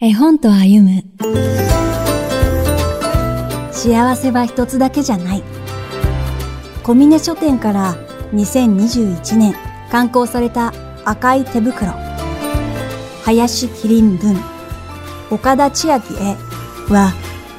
[0.00, 1.02] 絵本と歩む。
[3.72, 5.42] 幸せは一つだけじゃない。
[6.84, 7.96] 小峰書店から
[8.32, 9.56] 2021年
[9.90, 10.72] 刊行された
[11.04, 11.90] 赤い手袋。
[13.24, 14.36] 林麒麟文。
[15.32, 16.36] 岡田千秋絵
[16.94, 17.12] は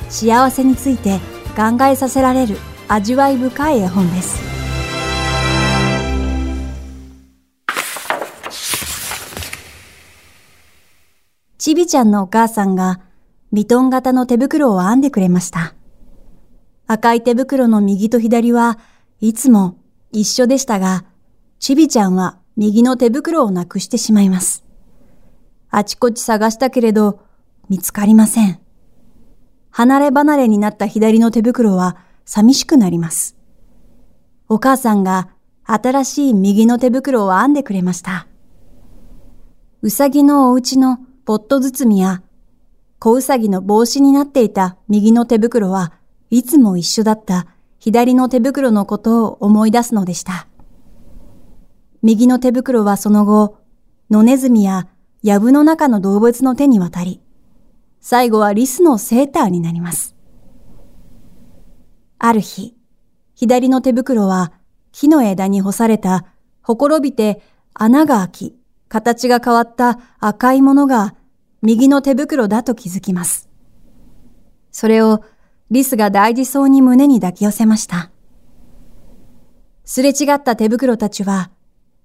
[0.08, 1.20] 幸せについて
[1.58, 2.56] 考えさせられる
[2.88, 4.59] 味わい深い絵本です。
[11.60, 13.02] ちびちゃんのお母さんが
[13.52, 15.76] ミトン型の手袋を編んでくれました。
[16.88, 18.80] 赤い手袋の右と左は
[19.20, 19.78] いつも
[20.14, 21.04] 一緒でしたが、
[21.60, 24.64] ちびちゃんは右の手袋をなくしてしまいます。
[25.70, 27.20] あちこち探したけれど
[27.68, 28.62] 見つかりません。
[29.70, 33.36] 離れ離れになった左の手袋は寂しくなります。
[34.48, 35.28] お母さんが
[35.66, 38.28] 新しい右の手袋を編んでくれました。
[39.82, 41.00] うさぎのお家の
[41.30, 42.24] ポット包みや
[42.98, 45.94] 小うさぎの帽子になっていた右の手袋は
[46.32, 47.46] いつも一緒だった
[47.78, 50.48] 左の手袋のことを思い出すのでした。
[52.02, 53.60] 右の手袋はその後、
[54.10, 54.88] 野ネズミや
[55.22, 57.22] 藪の中の動物の手に渡り、
[58.02, 60.16] 最後はリスのセーターになります。
[62.18, 62.76] ある日、
[63.36, 64.52] 左の手袋は
[64.92, 66.26] 木の枝に干された、
[66.64, 67.44] ほころびて
[67.76, 68.56] 穴が開き、
[68.88, 71.14] 形が変わった赤いものが
[71.62, 73.50] 右の手袋だと気づきます。
[74.72, 75.24] それを
[75.72, 78.12] リスが大事そうに胸に抱き寄せました。
[79.84, 81.52] すれ違った手袋たちは、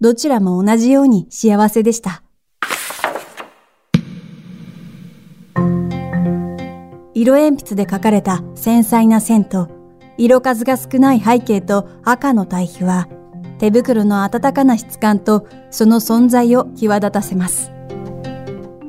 [0.00, 2.22] どちらも同じように幸せでした。
[7.14, 9.68] 色鉛筆で描かれた繊細な線と、
[10.18, 13.08] 色数が少ない背景と赤の対比は、
[13.58, 17.73] 手袋の温かな質感とその存在を際立たせます。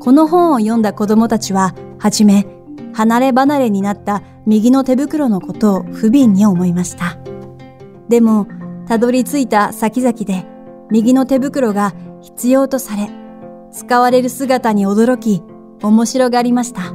[0.05, 2.45] この本を読んだ子供たちは、はじめ、
[2.93, 7.17] 離れ離れになった右の手袋のことを不憫に思いました。
[8.07, 8.45] でも、
[8.87, 10.45] たどり着いた先々で、
[10.91, 13.09] 右の手袋が必要とされ、
[13.71, 15.41] 使われる姿に驚き、
[15.81, 16.93] 面白がりました。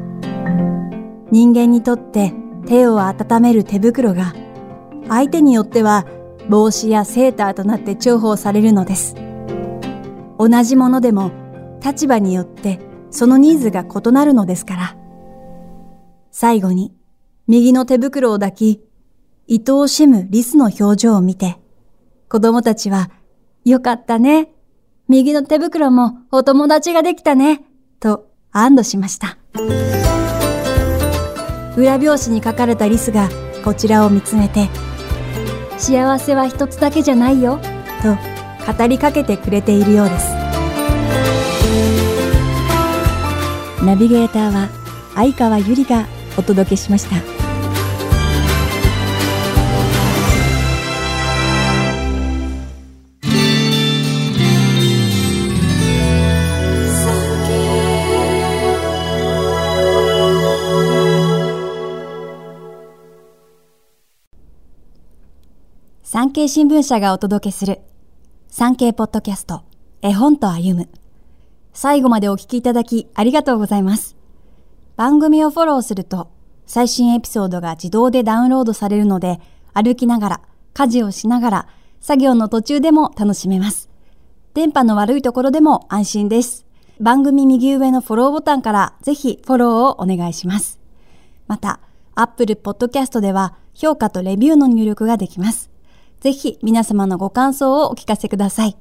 [1.32, 2.32] 人間にとって
[2.66, 4.34] 手を温める手袋が、
[5.08, 6.06] 相手によっては
[6.48, 9.16] 帽子やセーターとなって重宝されるのです。
[10.38, 11.32] 同じものでも
[11.84, 14.96] 立場によってそのニーズが異なるのですから。
[16.30, 16.94] 最後に、
[17.46, 18.80] 右の手袋を抱き、
[19.48, 21.58] 愛おしむリスの表情を見て、
[22.28, 23.10] 子供たちは、
[23.64, 24.52] よかったね。
[25.08, 27.64] 右の手袋もお友達ができたね。
[27.98, 29.36] と安堵しました。
[31.76, 33.28] 裏表紙に書かれたリスが
[33.64, 34.68] こちらを見つめて、
[35.78, 37.58] 幸せは一つだけじゃないよ、
[38.02, 40.39] と語りかけてくれているようです。
[43.90, 44.68] ナビゲーターは
[45.16, 46.06] 相川ゆりが
[46.38, 47.16] お届けしました。
[66.04, 67.80] 産経新聞社がお届けする
[68.46, 69.64] 産経ポッドキャスト
[70.00, 70.99] 絵本と歩む
[71.72, 74.16] 最後までお聞きいただきありがとうございます。
[74.96, 76.30] 番組をフォローすると、
[76.66, 79.40] 最新エピソードが自動でダウンロードされるので、
[79.72, 80.40] 歩きながら、
[80.74, 81.68] 家事をしながら、
[82.00, 83.88] 作業の途中でも楽しめます。
[84.54, 86.66] 電波の悪いところでも安心です。
[87.00, 90.78] 番組右上のフォローボタンからぜひフォローをお願いします。
[91.46, 91.80] また、
[92.14, 95.70] Apple Podcast では評価とレビューの入力ができます。
[96.20, 98.76] ぜひ皆様のご感想をお聞かせください。